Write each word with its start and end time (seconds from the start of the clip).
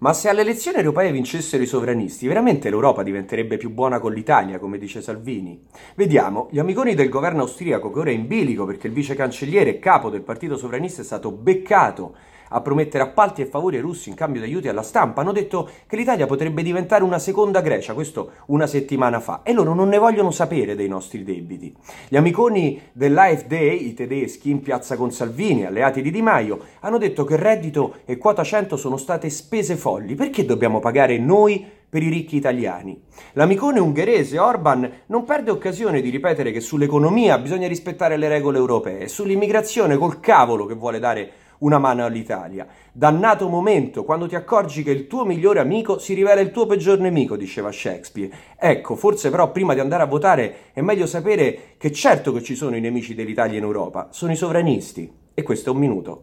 Ma 0.00 0.14
se 0.14 0.30
alle 0.30 0.40
elezioni 0.40 0.78
europee 0.78 1.12
vincessero 1.12 1.62
i 1.62 1.66
sovranisti, 1.66 2.26
veramente 2.26 2.70
l'Europa 2.70 3.02
diventerebbe 3.02 3.58
più 3.58 3.68
buona 3.68 3.98
con 3.98 4.14
l'Italia, 4.14 4.58
come 4.58 4.78
dice 4.78 5.02
Salvini? 5.02 5.66
Vediamo, 5.94 6.48
gli 6.50 6.58
amiconi 6.58 6.94
del 6.94 7.10
governo 7.10 7.42
austriaco, 7.42 7.92
che 7.92 7.98
ora 7.98 8.08
è 8.08 8.14
in 8.14 8.26
bilico 8.26 8.64
perché 8.64 8.86
il 8.86 8.94
vice 8.94 9.14
cancelliere 9.14 9.68
e 9.68 9.78
capo 9.78 10.08
del 10.08 10.22
partito 10.22 10.56
sovranista 10.56 11.02
è 11.02 11.04
stato 11.04 11.30
beccato 11.30 12.14
a 12.52 12.60
promettere 12.60 13.02
appalti 13.02 13.42
e 13.42 13.46
favori 13.46 13.76
ai 13.76 13.82
russi 13.82 14.08
in 14.08 14.14
cambio 14.14 14.40
di 14.40 14.46
aiuti 14.46 14.68
alla 14.68 14.82
stampa, 14.82 15.20
hanno 15.20 15.32
detto 15.32 15.68
che 15.86 15.96
l'Italia 15.96 16.26
potrebbe 16.26 16.62
diventare 16.62 17.02
una 17.02 17.18
seconda 17.18 17.60
Grecia, 17.60 17.94
questo 17.94 18.30
una 18.46 18.66
settimana 18.66 19.20
fa, 19.20 19.40
e 19.42 19.52
loro 19.52 19.74
non 19.74 19.88
ne 19.88 19.98
vogliono 19.98 20.30
sapere 20.30 20.74
dei 20.74 20.88
nostri 20.88 21.24
debiti. 21.24 21.74
Gli 22.08 22.16
amiconi 22.16 22.80
dell'AfD, 22.92 23.52
i 23.52 23.94
tedeschi, 23.94 24.50
in 24.50 24.60
piazza 24.62 24.96
con 24.96 25.10
Salvini, 25.10 25.64
alleati 25.64 26.02
di 26.02 26.10
Di 26.10 26.22
Maio, 26.22 26.60
hanno 26.80 26.98
detto 26.98 27.24
che 27.24 27.36
reddito 27.36 27.96
e 28.04 28.16
quota 28.16 28.42
100 28.42 28.76
sono 28.76 28.96
state 28.96 29.30
spese 29.30 29.76
folli. 29.76 30.14
Perché 30.14 30.44
dobbiamo 30.44 30.80
pagare 30.80 31.18
noi 31.18 31.78
per 31.90 32.02
i 32.04 32.08
ricchi 32.08 32.36
italiani. 32.36 33.02
L'amicone 33.32 33.80
ungherese 33.80 34.38
Orban 34.38 34.90
non 35.06 35.24
perde 35.24 35.50
occasione 35.50 36.00
di 36.00 36.08
ripetere 36.08 36.52
che 36.52 36.60
sull'economia 36.60 37.36
bisogna 37.38 37.66
rispettare 37.66 38.16
le 38.16 38.28
regole 38.28 38.58
europee, 38.58 39.08
sull'immigrazione 39.08 39.96
col 39.96 40.20
cavolo 40.20 40.66
che 40.66 40.74
vuole 40.74 41.00
dare 41.00 41.32
una 41.60 41.78
mano 41.78 42.04
all'Italia. 42.04 42.66
Dannato 42.92 43.48
momento, 43.48 44.04
quando 44.04 44.26
ti 44.26 44.34
accorgi 44.34 44.82
che 44.82 44.90
il 44.90 45.06
tuo 45.06 45.24
migliore 45.24 45.60
amico 45.60 45.98
si 45.98 46.14
rivela 46.14 46.40
il 46.40 46.50
tuo 46.50 46.66
peggior 46.66 46.98
nemico, 46.98 47.36
diceva 47.36 47.72
Shakespeare. 47.72 48.32
Ecco, 48.58 48.96
forse 48.96 49.30
però 49.30 49.50
prima 49.50 49.74
di 49.74 49.80
andare 49.80 50.02
a 50.02 50.06
votare 50.06 50.54
è 50.72 50.80
meglio 50.80 51.06
sapere 51.06 51.74
che 51.76 51.92
certo 51.92 52.32
che 52.32 52.42
ci 52.42 52.54
sono 52.54 52.76
i 52.76 52.80
nemici 52.80 53.14
dell'Italia 53.14 53.58
in 53.58 53.64
Europa, 53.64 54.08
sono 54.10 54.32
i 54.32 54.36
sovranisti. 54.36 55.18
E 55.32 55.42
questo 55.42 55.70
è 55.70 55.72
un 55.72 55.78
minuto. 55.78 56.18